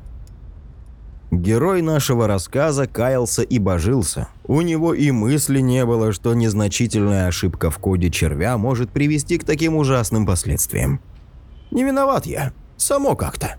Герой 1.32 1.80
нашего 1.80 2.26
рассказа 2.26 2.86
каялся 2.86 3.40
и 3.40 3.58
божился. 3.58 4.28
У 4.44 4.60
него 4.60 4.92
и 4.92 5.10
мысли 5.10 5.60
не 5.60 5.86
было, 5.86 6.12
что 6.12 6.34
незначительная 6.34 7.26
ошибка 7.26 7.70
в 7.70 7.78
коде 7.78 8.10
червя 8.10 8.58
может 8.58 8.90
привести 8.90 9.38
к 9.38 9.44
таким 9.44 9.76
ужасным 9.76 10.26
последствиям. 10.26 11.00
Не 11.70 11.84
виноват 11.84 12.26
я, 12.26 12.52
само 12.76 13.16
как-то. 13.16 13.56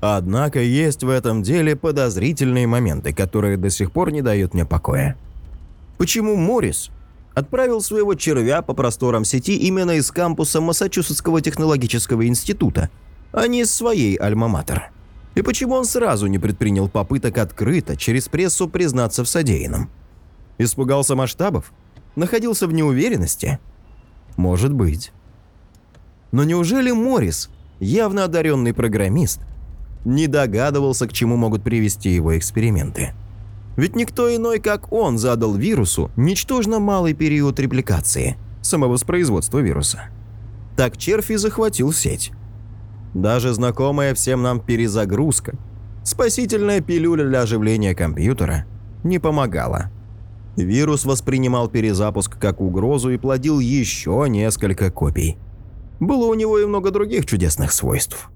Однако 0.00 0.60
есть 0.60 1.02
в 1.02 1.08
этом 1.08 1.42
деле 1.42 1.76
подозрительные 1.76 2.66
моменты, 2.66 3.14
которые 3.14 3.56
до 3.56 3.70
сих 3.70 3.90
пор 3.90 4.12
не 4.12 4.20
дают 4.20 4.52
мне 4.52 4.66
покоя. 4.66 5.16
Почему 5.96 6.36
Моррис 6.36 6.90
отправил 7.34 7.80
своего 7.80 8.16
червя 8.16 8.60
по 8.60 8.74
просторам 8.74 9.24
сети 9.24 9.56
именно 9.56 9.92
из 9.92 10.10
кампуса 10.10 10.60
Массачусетского 10.60 11.40
технологического 11.40 12.26
института, 12.26 12.90
а 13.32 13.46
не 13.46 13.62
из 13.62 13.74
своей 13.74 14.18
альма-матер? 14.18 14.90
И 15.38 15.42
почему 15.42 15.76
он 15.76 15.84
сразу 15.84 16.26
не 16.26 16.36
предпринял 16.40 16.88
попыток 16.88 17.38
открыто 17.38 17.96
через 17.96 18.26
прессу 18.26 18.68
признаться 18.68 19.22
в 19.22 19.28
содеянном? 19.28 19.88
Испугался 20.58 21.14
масштабов? 21.14 21.72
Находился 22.16 22.66
в 22.66 22.72
неуверенности? 22.72 23.60
Может 24.36 24.74
быть. 24.74 25.12
Но 26.32 26.42
неужели 26.42 26.90
Моррис, 26.90 27.50
явно 27.78 28.24
одаренный 28.24 28.74
программист, 28.74 29.38
не 30.04 30.26
догадывался, 30.26 31.06
к 31.06 31.12
чему 31.12 31.36
могут 31.36 31.62
привести 31.62 32.10
его 32.10 32.36
эксперименты? 32.36 33.12
Ведь 33.76 33.94
никто 33.94 34.34
иной, 34.34 34.58
как 34.58 34.92
он, 34.92 35.18
задал 35.18 35.54
вирусу 35.54 36.10
ничтожно 36.16 36.80
малый 36.80 37.14
период 37.14 37.60
репликации, 37.60 38.36
самовоспроизводства 38.60 39.60
вируса. 39.60 40.06
Так 40.76 40.96
червь 40.96 41.30
и 41.30 41.36
захватил 41.36 41.92
сеть. 41.92 42.32
Даже 43.14 43.52
знакомая 43.52 44.14
всем 44.14 44.42
нам 44.42 44.60
перезагрузка, 44.60 45.56
спасительная 46.04 46.80
пилюля 46.80 47.24
для 47.24 47.42
оживления 47.42 47.94
компьютера, 47.94 48.66
не 49.04 49.18
помогала. 49.18 49.90
Вирус 50.56 51.04
воспринимал 51.04 51.68
перезапуск 51.68 52.38
как 52.38 52.60
угрозу 52.60 53.10
и 53.10 53.16
плодил 53.16 53.60
еще 53.60 54.26
несколько 54.28 54.90
копий. 54.90 55.38
Было 56.00 56.26
у 56.26 56.34
него 56.34 56.58
и 56.58 56.66
много 56.66 56.90
других 56.90 57.26
чудесных 57.26 57.72
свойств. 57.72 58.30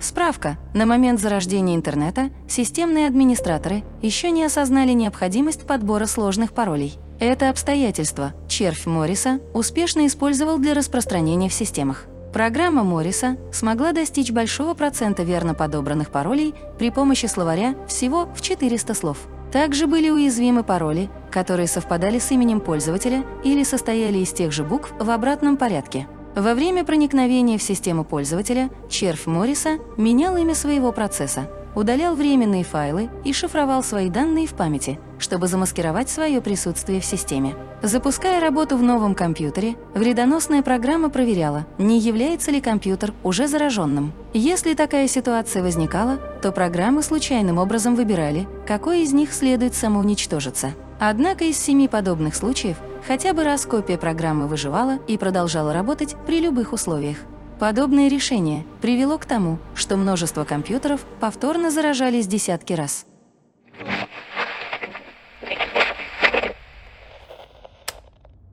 Справка. 0.00 0.58
На 0.74 0.84
момент 0.84 1.20
зарождения 1.20 1.76
интернета 1.76 2.30
системные 2.48 3.06
администраторы 3.06 3.84
еще 4.02 4.30
не 4.30 4.42
осознали 4.44 4.92
необходимость 4.92 5.64
подбора 5.64 6.06
сложных 6.06 6.52
паролей. 6.52 6.98
Это 7.20 7.50
обстоятельство 7.50 8.32
червь 8.48 8.86
Морриса 8.86 9.40
успешно 9.54 10.06
использовал 10.08 10.58
для 10.58 10.74
распространения 10.74 11.48
в 11.48 11.54
системах. 11.54 12.06
Программа 12.32 12.82
Морриса 12.82 13.36
смогла 13.52 13.92
достичь 13.92 14.30
большого 14.30 14.72
процента 14.72 15.22
верно 15.22 15.52
подобранных 15.52 16.10
паролей 16.10 16.54
при 16.78 16.90
помощи 16.90 17.26
словаря 17.26 17.74
всего 17.86 18.26
в 18.34 18.40
400 18.40 18.94
слов. 18.94 19.18
Также 19.52 19.86
были 19.86 20.08
уязвимы 20.08 20.64
пароли, 20.64 21.10
которые 21.30 21.68
совпадали 21.68 22.18
с 22.18 22.30
именем 22.30 22.60
пользователя 22.60 23.22
или 23.44 23.64
состояли 23.64 24.18
из 24.18 24.32
тех 24.32 24.50
же 24.50 24.64
букв 24.64 24.94
в 24.98 25.10
обратном 25.10 25.58
порядке. 25.58 26.08
Во 26.34 26.54
время 26.54 26.84
проникновения 26.84 27.58
в 27.58 27.62
систему 27.62 28.02
пользователя 28.02 28.70
червь 28.88 29.26
Морриса 29.26 29.78
менял 29.98 30.34
имя 30.38 30.54
своего 30.54 30.90
процесса, 30.90 31.50
удалял 31.74 32.14
временные 32.14 32.64
файлы 32.64 33.10
и 33.24 33.32
шифровал 33.32 33.82
свои 33.82 34.10
данные 34.10 34.46
в 34.46 34.54
памяти, 34.54 34.98
чтобы 35.18 35.46
замаскировать 35.46 36.08
свое 36.08 36.40
присутствие 36.40 37.00
в 37.00 37.04
системе. 37.04 37.54
Запуская 37.82 38.40
работу 38.40 38.76
в 38.76 38.82
новом 38.82 39.14
компьютере, 39.14 39.76
вредоносная 39.94 40.62
программа 40.62 41.10
проверяла, 41.10 41.66
не 41.78 41.98
является 41.98 42.50
ли 42.50 42.60
компьютер 42.60 43.12
уже 43.22 43.48
зараженным. 43.48 44.12
Если 44.32 44.74
такая 44.74 45.08
ситуация 45.08 45.62
возникала, 45.62 46.18
то 46.42 46.52
программы 46.52 47.02
случайным 47.02 47.58
образом 47.58 47.96
выбирали, 47.96 48.46
какой 48.66 49.02
из 49.02 49.12
них 49.12 49.32
следует 49.32 49.74
самоуничтожиться. 49.74 50.72
Однако 51.00 51.44
из 51.44 51.58
семи 51.58 51.88
подобных 51.88 52.36
случаев 52.36 52.76
хотя 53.06 53.32
бы 53.32 53.42
раз 53.42 53.66
копия 53.66 53.98
программы 53.98 54.46
выживала 54.46 54.98
и 55.08 55.18
продолжала 55.18 55.72
работать 55.72 56.14
при 56.26 56.40
любых 56.40 56.72
условиях. 56.72 57.16
Подобное 57.62 58.08
решение 58.08 58.64
привело 58.80 59.18
к 59.18 59.24
тому, 59.24 59.60
что 59.76 59.96
множество 59.96 60.42
компьютеров 60.42 61.06
повторно 61.20 61.70
заражались 61.70 62.26
десятки 62.26 62.72
раз. 62.72 63.06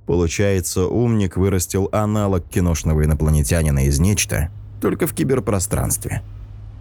Получается, 0.06 0.86
умник 0.86 1.38
вырастил 1.38 1.90
аналог 1.92 2.48
киношного 2.50 3.04
инопланетянина 3.04 3.88
из 3.88 4.00
нечто, 4.00 4.52
только 4.80 5.08
в 5.08 5.16
киберпространстве. 5.16 6.22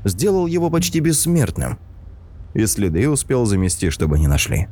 Сделал 0.04 0.46
его 0.46 0.68
почти 0.68 1.00
бессмертным. 1.00 1.78
И 2.52 2.66
следы 2.66 3.08
успел 3.08 3.46
замести, 3.46 3.88
чтобы 3.88 4.18
не 4.18 4.26
нашли. 4.26 4.68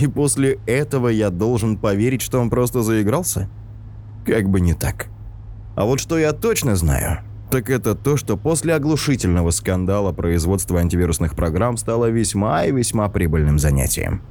И 0.00 0.06
после 0.06 0.58
этого 0.64 1.08
я 1.08 1.28
должен 1.28 1.76
поверить, 1.76 2.22
что 2.22 2.40
он 2.40 2.48
просто 2.48 2.80
заигрался? 2.82 3.50
Как 4.24 4.48
бы 4.48 4.62
не 4.62 4.72
так. 4.72 5.10
А 5.76 5.84
вот 5.84 6.00
что 6.00 6.18
я 6.18 6.32
точно 6.32 6.76
знаю, 6.76 7.20
так 7.50 7.68
это 7.68 7.96
то, 7.96 8.16
что 8.16 8.36
после 8.36 8.74
оглушительного 8.74 9.50
скандала 9.50 10.12
производство 10.12 10.78
антивирусных 10.78 11.34
программ 11.34 11.76
стало 11.76 12.06
весьма 12.06 12.64
и 12.64 12.72
весьма 12.72 13.08
прибыльным 13.08 13.58
занятием. 13.58 14.22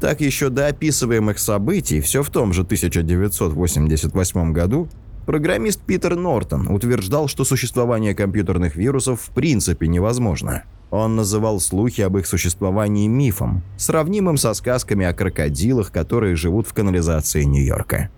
Так 0.00 0.22
еще 0.22 0.48
до 0.48 0.68
описываемых 0.68 1.38
событий, 1.38 2.00
все 2.00 2.22
в 2.22 2.30
том 2.30 2.54
же 2.54 2.62
1988 2.62 4.52
году, 4.52 4.88
программист 5.26 5.82
Питер 5.82 6.16
Нортон 6.16 6.68
утверждал, 6.68 7.28
что 7.28 7.44
существование 7.44 8.14
компьютерных 8.14 8.76
вирусов 8.76 9.20
в 9.20 9.30
принципе 9.34 9.88
невозможно. 9.88 10.62
Он 10.90 11.16
называл 11.16 11.60
слухи 11.60 12.00
об 12.00 12.16
их 12.16 12.26
существовании 12.26 13.06
мифом, 13.06 13.62
сравнимым 13.76 14.38
со 14.38 14.54
сказками 14.54 15.04
о 15.04 15.12
крокодилах, 15.12 15.92
которые 15.92 16.34
живут 16.34 16.66
в 16.66 16.72
канализации 16.72 17.44
Нью-Йорка. 17.44 18.10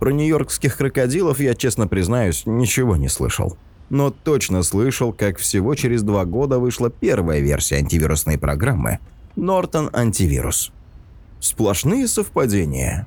Про 0.00 0.12
нью-йоркских 0.12 0.78
крокодилов 0.78 1.40
я, 1.40 1.54
честно 1.54 1.86
признаюсь, 1.86 2.44
ничего 2.46 2.96
не 2.96 3.08
слышал. 3.08 3.58
Но 3.90 4.10
точно 4.10 4.62
слышал, 4.62 5.12
как 5.12 5.36
всего 5.36 5.74
через 5.74 6.02
два 6.02 6.24
года 6.24 6.58
вышла 6.58 6.88
первая 6.88 7.40
версия 7.40 7.76
антивирусной 7.76 8.38
программы 8.38 8.98
Norton 9.36 9.90
Антивирус. 9.92 10.72
Сплошные 11.38 12.08
совпадения. 12.08 13.06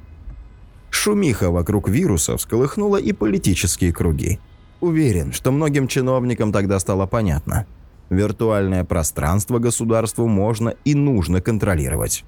Шумиха 0.92 1.50
вокруг 1.50 1.90
вируса 1.90 2.38
всколыхнула 2.38 2.98
и 2.98 3.12
политические 3.12 3.92
круги. 3.92 4.40
Уверен, 4.80 5.34
что 5.34 5.52
многим 5.52 5.88
чиновникам 5.88 6.52
тогда 6.52 6.78
стало 6.78 7.08
понятно. 7.08 7.66
Виртуальное 8.12 8.84
пространство 8.84 9.58
государству 9.58 10.28
можно 10.28 10.76
и 10.86 10.94
нужно 10.94 11.42
контролировать. 11.42 12.24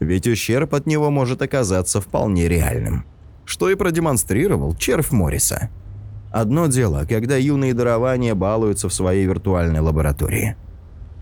Ведь 0.00 0.26
ущерб 0.26 0.74
от 0.74 0.86
него 0.86 1.10
может 1.10 1.42
оказаться 1.42 2.00
вполне 2.00 2.48
реальным 2.48 3.04
что 3.50 3.68
и 3.68 3.74
продемонстрировал 3.74 4.76
червь 4.76 5.10
Морриса. 5.10 5.70
Одно 6.30 6.68
дело, 6.68 7.04
когда 7.08 7.36
юные 7.36 7.74
дарования 7.74 8.36
балуются 8.36 8.88
в 8.88 8.94
своей 8.94 9.26
виртуальной 9.26 9.80
лаборатории. 9.80 10.54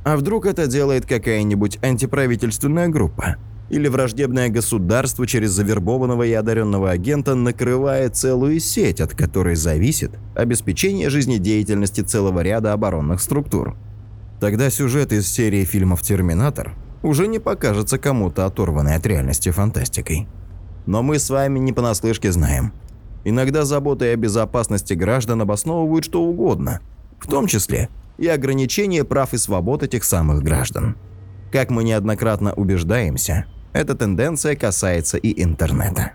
А 0.05 0.15
вдруг 0.19 0.45
это 0.45 0.67
делает 0.67 1.07
какая-нибудь 1.07 1.79
антиправительственная 1.83 2.89
группа? 2.89 3.37
Или 3.71 3.89
враждебное 3.89 4.51
государство 4.51 5.27
через 5.27 5.53
завербованного 5.53 6.25
и 6.25 6.33
одаренного 6.33 6.91
агента 6.91 7.35
накрывает 7.35 8.15
целую 8.15 8.61
сеть, 8.61 9.01
от 9.01 9.15
которой 9.15 9.57
зависит 9.57 10.11
обеспечение 10.35 11.09
жизнедеятельности 11.09 12.03
целого 12.03 12.41
ряда 12.41 12.75
оборонных 12.75 13.23
структур? 13.23 13.75
Тогда 14.39 14.69
сюжет 14.69 15.15
из 15.15 15.27
серии 15.29 15.65
фильмов 15.65 16.03
«Терминатор» 16.03 16.75
уже 17.03 17.27
не 17.27 17.39
покажется 17.39 17.97
кому-то 17.97 18.45
оторванной 18.45 18.97
от 18.97 19.07
реальности 19.07 19.49
фантастикой. 19.49 20.29
Но 20.87 21.03
мы 21.03 21.19
с 21.19 21.31
вами 21.31 21.59
не 21.59 21.73
понаслышке 21.73 22.33
знаем. 22.33 22.73
Иногда 23.25 23.65
заботы 23.65 24.13
о 24.13 24.17
безопасности 24.17 24.95
граждан 24.95 25.43
обосновывают 25.43 26.05
что 26.05 26.23
угодно, 26.23 26.81
в 27.19 27.27
том 27.27 27.47
числе 27.47 27.89
и 28.17 28.27
ограничение 28.27 29.05
прав 29.05 29.33
и 29.33 29.39
свобод 29.39 29.83
этих 29.83 30.05
самых 30.05 30.43
граждан. 30.43 30.97
Как 31.53 31.71
мы 31.71 31.85
неоднократно 31.85 32.53
убеждаемся, 32.53 33.47
эта 33.73 33.95
тенденция 33.95 34.57
касается 34.57 35.17
и 35.17 35.43
интернета. 35.43 36.13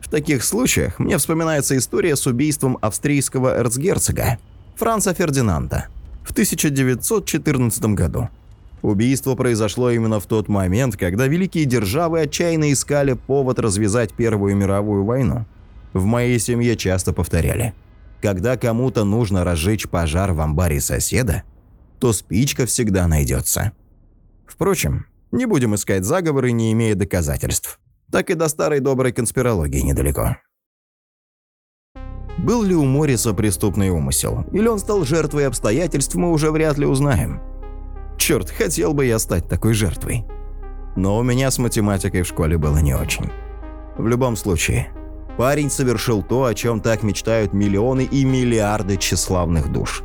В 0.00 0.08
таких 0.08 0.44
случаях 0.44 0.98
мне 0.98 1.16
вспоминается 1.18 1.76
история 1.76 2.16
с 2.16 2.26
убийством 2.26 2.78
австрийского 2.80 3.58
эрцгерцога 3.58 4.38
Франца 4.76 5.14
Фердинанда 5.14 5.86
в 6.24 6.32
1914 6.32 7.84
году. 7.94 8.28
Убийство 8.82 9.36
произошло 9.36 9.90
именно 9.90 10.18
в 10.18 10.26
тот 10.26 10.48
момент, 10.48 10.96
когда 10.96 11.28
великие 11.28 11.64
державы 11.64 12.20
отчаянно 12.20 12.72
искали 12.72 13.12
повод 13.12 13.60
развязать 13.60 14.12
Первую 14.12 14.56
мировую 14.56 15.04
войну. 15.04 15.46
В 15.92 16.04
моей 16.04 16.38
семье 16.40 16.76
часто 16.76 17.12
повторяли. 17.12 17.74
Когда 18.20 18.56
кому-то 18.56 19.04
нужно 19.04 19.44
разжечь 19.44 19.88
пожар 19.88 20.32
в 20.32 20.40
амбаре 20.40 20.80
соседа, 20.80 21.44
то 22.00 22.12
спичка 22.12 22.66
всегда 22.66 23.06
найдется. 23.06 23.72
Впрочем, 24.46 25.06
не 25.30 25.46
будем 25.46 25.76
искать 25.76 26.04
заговоры, 26.04 26.50
не 26.50 26.72
имея 26.72 26.96
доказательств. 26.96 27.78
Так 28.10 28.30
и 28.30 28.34
до 28.34 28.48
старой 28.48 28.80
доброй 28.80 29.12
конспирологии 29.12 29.80
недалеко. 29.80 30.36
Был 32.38 32.62
ли 32.64 32.74
у 32.74 32.84
Морриса 32.84 33.32
преступный 33.32 33.90
умысел, 33.90 34.44
или 34.52 34.66
он 34.66 34.80
стал 34.80 35.04
жертвой 35.04 35.46
обстоятельств, 35.46 36.16
мы 36.16 36.32
уже 36.32 36.50
вряд 36.50 36.78
ли 36.78 36.86
узнаем. 36.86 37.51
Черт, 38.16 38.50
хотел 38.50 38.94
бы 38.94 39.06
я 39.06 39.18
стать 39.18 39.48
такой 39.48 39.74
жертвой. 39.74 40.24
Но 40.96 41.18
у 41.18 41.22
меня 41.22 41.50
с 41.50 41.58
математикой 41.58 42.22
в 42.22 42.26
школе 42.26 42.58
было 42.58 42.78
не 42.78 42.94
очень. 42.94 43.30
В 43.96 44.06
любом 44.06 44.36
случае, 44.36 44.88
парень 45.36 45.70
совершил 45.70 46.22
то, 46.22 46.44
о 46.44 46.54
чем 46.54 46.80
так 46.80 47.02
мечтают 47.02 47.52
миллионы 47.52 48.02
и 48.04 48.24
миллиарды 48.24 48.96
тщеславных 48.96 49.70
душ. 49.72 50.02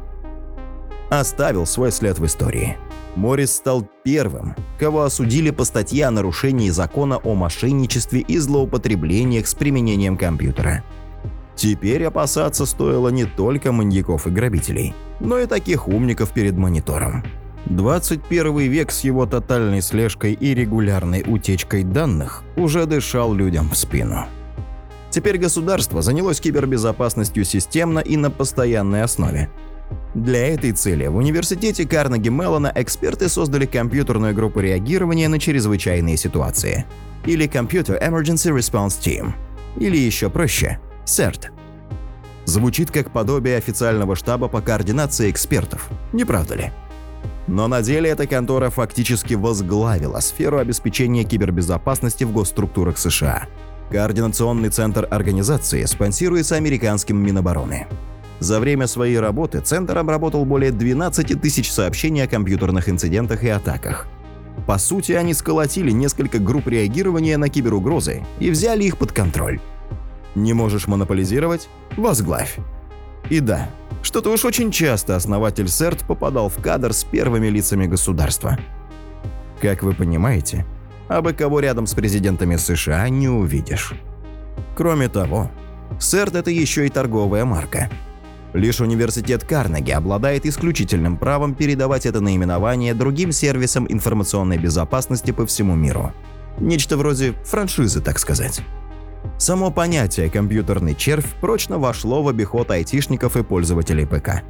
Оставил 1.09 1.65
свой 1.65 1.91
след 1.91 2.19
в 2.19 2.25
истории. 2.25 2.77
Моррис 3.15 3.55
стал 3.55 3.87
первым, 4.03 4.55
кого 4.77 5.03
осудили 5.03 5.49
по 5.49 5.63
статье 5.63 6.05
о 6.05 6.11
нарушении 6.11 6.69
закона 6.69 7.17
о 7.17 7.33
мошенничестве 7.33 8.19
и 8.19 8.37
злоупотреблениях 8.37 9.47
с 9.47 9.55
применением 9.55 10.17
компьютера. 10.17 10.83
Теперь 11.55 12.05
опасаться 12.05 12.67
стоило 12.67 13.09
не 13.09 13.25
только 13.25 13.71
маньяков 13.71 14.27
и 14.27 14.29
грабителей, 14.29 14.93
но 15.19 15.39
и 15.39 15.47
таких 15.47 15.87
умников 15.87 16.29
перед 16.29 16.55
монитором. 16.55 17.23
21 17.69 18.57
век 18.57 18.91
с 18.91 19.01
его 19.01 19.25
тотальной 19.25 19.81
слежкой 19.81 20.33
и 20.33 20.53
регулярной 20.53 21.23
утечкой 21.27 21.83
данных 21.83 22.43
уже 22.55 22.85
дышал 22.85 23.33
людям 23.33 23.69
в 23.69 23.75
спину. 23.75 24.25
Теперь 25.09 25.37
государство 25.37 26.01
занялось 26.01 26.39
кибербезопасностью 26.39 27.43
системно 27.43 27.99
и 27.99 28.15
на 28.15 28.31
постоянной 28.31 29.03
основе. 29.03 29.49
Для 30.13 30.47
этой 30.47 30.71
цели 30.71 31.07
в 31.07 31.17
университете 31.17 31.87
Карнеги 31.87 32.29
Меллона 32.29 32.71
эксперты 32.73 33.27
создали 33.29 33.65
компьютерную 33.65 34.33
группу 34.33 34.59
реагирования 34.59 35.27
на 35.27 35.39
чрезвычайные 35.39 36.17
ситуации, 36.17 36.85
или 37.25 37.47
Computer 37.47 38.01
Emergency 38.01 38.55
Response 38.55 38.99
Team, 38.99 39.33
или 39.77 39.97
еще 39.97 40.29
проще– 40.29 40.79
CERT. 41.05 41.49
Звучит 42.45 42.91
как 42.91 43.11
подобие 43.11 43.57
официального 43.57 44.15
штаба 44.15 44.47
по 44.47 44.61
координации 44.61 45.29
экспертов, 45.29 45.89
не 46.13 46.23
правда 46.23 46.55
ли? 46.55 46.71
Но 47.47 47.67
на 47.67 47.81
деле 47.81 48.09
эта 48.09 48.27
контора 48.27 48.69
фактически 48.69 49.33
возглавила 49.33 50.19
сферу 50.19 50.57
обеспечения 50.57 51.23
кибербезопасности 51.23 52.25
в 52.25 52.33
госструктурах 52.33 52.97
США. 52.97 53.47
Координационный 53.89 54.69
центр 54.69 55.07
организации 55.09 55.85
спонсируется 55.85 56.55
американским 56.55 57.17
Минобороны. 57.17 57.87
За 58.39 58.59
время 58.59 58.85
своей 58.85 59.19
работы 59.19 59.61
Центр 59.61 59.97
обработал 59.97 60.45
более 60.45 60.71
12 60.71 61.41
тысяч 61.41 61.71
сообщений 61.71 62.23
о 62.23 62.27
компьютерных 62.27 62.87
инцидентах 62.89 63.43
и 63.43 63.49
атаках. 63.49 64.07
По 64.67 64.77
сути, 64.77 65.13
они 65.13 65.33
сколотили 65.33 65.91
несколько 65.91 66.37
групп 66.37 66.67
реагирования 66.67 67.37
на 67.37 67.49
киберугрозы 67.49 68.25
и 68.39 68.51
взяли 68.51 68.83
их 68.83 68.97
под 68.97 69.11
контроль. 69.11 69.59
Не 70.35 70.53
можешь 70.53 70.87
монополизировать? 70.87 71.69
Возглавь. 71.95 72.57
И 73.29 73.39
да, 73.39 73.69
что-то 74.01 74.31
уж 74.31 74.45
очень 74.45 74.71
часто 74.71 75.15
основатель 75.15 75.67
СЕРТ 75.67 76.05
попадал 76.07 76.49
в 76.49 76.61
кадр 76.61 76.93
с 76.93 77.03
первыми 77.03 77.47
лицами 77.47 77.85
государства. 77.85 78.57
Как 79.61 79.83
вы 79.83 79.93
понимаете, 79.93 80.65
абы 81.07 81.33
кого 81.33 81.59
рядом 81.59 81.87
с 81.87 81.93
президентами 81.93 82.55
США 82.55 83.09
не 83.09 83.27
увидишь. 83.27 83.93
Кроме 84.75 85.09
того, 85.09 85.51
СЕРТ– 85.99 86.35
это 86.35 86.51
еще 86.51 86.85
и 86.85 86.89
торговая 86.89 87.45
марка. 87.45 87.89
Лишь 88.53 88.79
университет 88.79 89.43
Карнеги 89.43 89.91
обладает 89.91 90.45
исключительным 90.45 91.17
правом 91.17 91.53
передавать 91.53 92.05
это 92.05 92.21
наименование 92.21 92.93
другим 92.93 93.31
сервисам 93.31 93.85
информационной 93.89 94.57
безопасности 94.57 95.31
по 95.31 95.45
всему 95.45 95.75
миру. 95.75 96.13
Нечто 96.59 96.97
вроде 96.97 97.33
франшизы, 97.43 98.01
так 98.01 98.19
сказать. 98.19 98.61
Само 99.37 99.69
понятие 99.69 100.29
«компьютерный 100.29 100.95
червь» 100.95 101.33
прочно 101.39 101.77
вошло 101.77 102.23
в 102.23 102.27
обиход 102.27 102.71
айтишников 102.71 103.37
и 103.37 103.43
пользователей 103.43 104.07
ПК. 104.07 104.43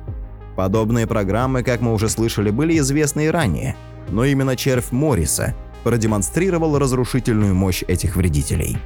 Подобные 0.55 1.05
программы, 1.05 1.61
как 1.61 1.81
мы 1.81 1.93
уже 1.93 2.09
слышали, 2.09 2.51
были 2.51 2.79
известны 2.79 3.25
и 3.25 3.29
ранее, 3.29 3.75
но 4.09 4.23
именно 4.23 4.55
червь 4.55 4.91
Морриса 4.91 5.53
продемонстрировал 5.83 6.79
разрушительную 6.79 7.53
мощь 7.53 7.83
этих 7.87 8.15
вредителей. 8.15 8.77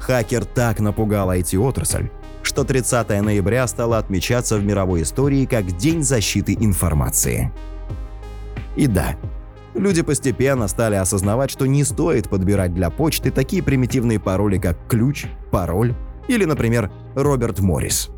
Хакер 0.00 0.44
так 0.44 0.80
напугал 0.80 1.30
IT-отрасль, 1.30 2.08
что 2.42 2.64
30 2.64 3.08
ноября 3.22 3.66
стало 3.66 3.98
отмечаться 3.98 4.56
в 4.56 4.64
мировой 4.64 5.02
истории 5.02 5.46
как 5.46 5.66
День 5.76 6.02
защиты 6.02 6.54
информации. 6.54 7.52
И 8.74 8.86
да, 8.86 9.16
люди 9.78 10.02
постепенно 10.02 10.68
стали 10.68 10.96
осознавать, 10.96 11.50
что 11.50 11.66
не 11.66 11.84
стоит 11.84 12.28
подбирать 12.28 12.74
для 12.74 12.90
почты 12.90 13.30
такие 13.30 13.62
примитивные 13.62 14.18
пароли, 14.20 14.58
как 14.58 14.88
ключ, 14.88 15.26
пароль 15.50 15.94
или, 16.28 16.44
например, 16.44 16.90
Роберт 17.14 17.60
Моррис. 17.60 18.10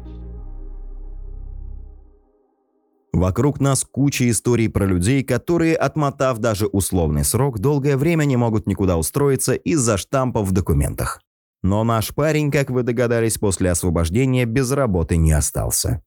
Вокруг 3.12 3.58
нас 3.58 3.84
куча 3.84 4.30
историй 4.30 4.68
про 4.68 4.84
людей, 4.84 5.24
которые, 5.24 5.74
отмотав 5.74 6.38
даже 6.38 6.66
условный 6.66 7.24
срок, 7.24 7.58
долгое 7.58 7.96
время 7.96 8.24
не 8.24 8.36
могут 8.36 8.66
никуда 8.66 8.96
устроиться 8.96 9.54
из-за 9.54 9.96
штампов 9.96 10.46
в 10.46 10.52
документах. 10.52 11.20
Но 11.62 11.82
наш 11.84 12.14
парень, 12.14 12.52
как 12.52 12.70
вы 12.70 12.82
догадались, 12.84 13.38
после 13.38 13.70
освобождения 13.70 14.44
без 14.44 14.70
работы 14.70 15.16
не 15.16 15.32
остался. 15.32 16.02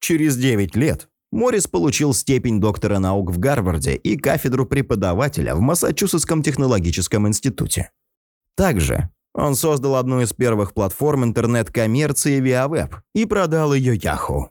Через 0.00 0.36
9 0.36 0.76
лет 0.76 1.08
Моррис 1.32 1.66
получил 1.66 2.14
степень 2.14 2.60
доктора 2.60 2.98
наук 2.98 3.30
в 3.30 3.38
Гарварде 3.38 3.94
и 3.94 4.16
кафедру 4.16 4.64
преподавателя 4.66 5.54
в 5.54 5.60
Массачусетском 5.60 6.42
технологическом 6.42 7.26
институте. 7.26 7.90
Также 8.54 9.10
он 9.34 9.54
создал 9.54 9.96
одну 9.96 10.22
из 10.22 10.32
первых 10.32 10.72
платформ 10.72 11.24
интернет-коммерции 11.24 12.40
ViaWeb 12.40 12.94
и 13.14 13.26
продал 13.26 13.74
ее 13.74 13.96
Yahoo. 13.96 14.48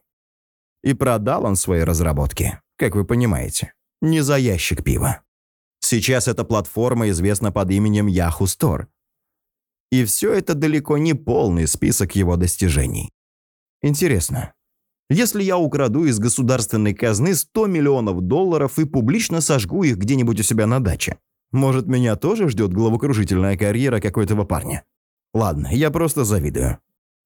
И 0.84 0.94
продал 0.94 1.46
он 1.46 1.56
свои 1.56 1.82
разработки, 1.82 2.60
как 2.78 2.94
вы 2.94 3.06
понимаете, 3.06 3.74
не 4.02 4.22
за 4.22 4.38
ящик 4.38 4.84
пива. 4.84 5.22
Сейчас 5.80 6.28
эта 6.28 6.44
платформа 6.44 7.10
известна 7.10 7.52
под 7.52 7.72
именем 7.72 8.08
Yahoo 8.08 8.46
Store. 8.46 8.88
И 9.92 10.04
все 10.04 10.34
это 10.34 10.54
далеко 10.54 10.98
не 10.98 11.14
полный 11.14 11.68
список 11.68 12.16
его 12.16 12.36
достижений. 12.38 13.12
Интересно, 13.82 14.55
если 15.10 15.44
я 15.44 15.58
украду 15.58 16.06
из 16.06 16.18
государственной 16.18 16.94
казны 16.94 17.36
100 17.36 17.68
миллионов 17.68 18.22
долларов 18.22 18.80
и 18.80 18.86
публично 18.86 19.40
сожгу 19.40 19.84
их 19.84 19.98
где-нибудь 19.98 20.40
у 20.40 20.44
себя 20.44 20.66
на 20.66 20.80
даче, 20.80 21.20
может, 21.52 21.88
меня 21.88 22.16
тоже 22.16 22.50
ждет 22.50 22.74
головокружительная 22.74 23.56
карьера 23.56 24.00
какой-то 24.00 24.36
парня? 24.46 24.84
Ладно, 25.34 25.70
я 25.72 25.92
просто 25.92 26.26
завидую. 26.26 26.80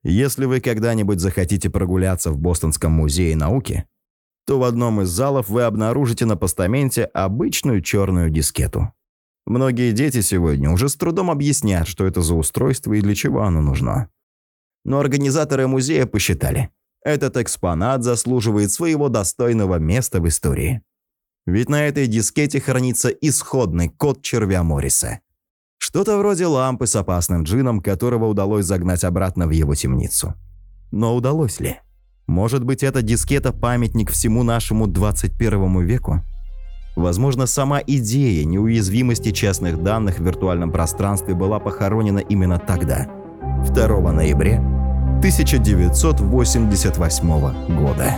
Если 0.04 0.46
вы 0.46 0.60
когда-нибудь 0.62 1.20
захотите 1.20 1.70
прогуляться 1.70 2.32
в 2.32 2.38
Бостонском 2.38 2.92
музее 2.92 3.36
науки, 3.36 3.86
то 4.46 4.60
в 4.60 4.64
одном 4.64 5.02
из 5.02 5.10
залов 5.10 5.50
вы 5.50 5.64
обнаружите 5.64 6.26
на 6.26 6.36
постаменте 6.36 7.06
обычную 7.06 7.82
черную 7.82 8.30
дискету. 8.30 8.94
Многие 9.46 9.94
дети 9.94 10.22
сегодня 10.22 10.70
уже 10.70 10.90
с 10.90 10.96
трудом 10.96 11.32
объяснят, 11.32 11.88
что 11.88 12.06
это 12.06 12.22
за 12.22 12.36
устройство 12.36 12.94
и 12.94 13.02
для 13.02 13.16
чего 13.16 13.44
оно 13.44 13.62
нужно. 13.62 14.10
Но 14.86 15.00
организаторы 15.00 15.68
музея 15.68 16.06
посчитали– 16.06 16.70
этот 17.04 17.38
экспонат 17.38 18.04
заслуживает 18.04 18.72
своего 18.72 19.10
достойного 19.10 19.76
места 19.76 20.20
в 20.20 20.28
истории. 20.28 20.82
Ведь 21.46 21.70
на 21.70 21.88
этой 21.88 22.08
дискете 22.08 22.60
хранится 22.60 23.10
исходный 23.10 23.90
код 23.90 24.22
червя 24.22 24.64
Морриса. 24.64 25.20
Что-то 25.78 26.18
вроде 26.18 26.46
лампы 26.46 26.88
с 26.88 26.96
опасным 26.96 27.44
джином, 27.44 27.82
которого 27.82 28.26
удалось 28.26 28.66
загнать 28.66 29.04
обратно 29.04 29.48
в 29.48 29.52
его 29.52 29.74
темницу. 29.76 30.36
Но 30.92 31.16
удалось 31.16 31.60
ли? 31.60 31.78
Может 32.28 32.64
быть, 32.64 32.84
эта 32.84 33.02
дискета– 33.02 33.52
памятник 33.54 34.12
всему 34.12 34.44
нашему 34.44 34.86
21 34.86 35.82
веку? 35.82 36.22
Возможно, 36.96 37.48
сама 37.48 37.80
идея 37.86 38.46
неуязвимости 38.46 39.32
частных 39.32 39.82
данных 39.82 40.20
в 40.20 40.24
виртуальном 40.24 40.72
пространстве 40.72 41.34
была 41.34 41.60
похоронена 41.60 42.20
именно 42.20 42.60
тогда, 42.60 43.08
2 43.66 44.12
ноября 44.12 44.79
1988 45.20 47.76
года. 47.76 48.16